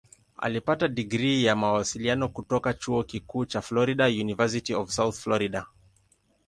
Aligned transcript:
Alipata 0.37 0.87
digrii 0.87 1.43
ya 1.45 1.55
Mawasiliano 1.55 2.29
kutoka 2.29 2.73
Chuo 2.73 3.03
Kikuu 3.03 3.45
cha 3.45 3.61
Florida 3.61 4.05
"University 4.07 4.73
of 4.75 4.89
South 4.91 5.15
Florida". 5.19 5.65